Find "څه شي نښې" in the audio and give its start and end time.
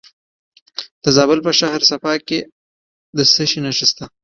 3.33-3.87